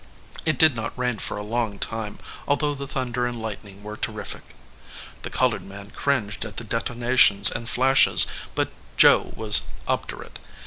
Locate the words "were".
3.83-3.95